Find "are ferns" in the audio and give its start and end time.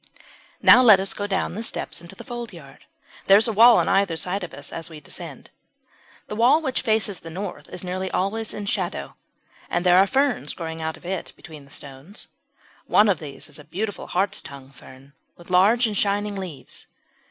9.99-10.53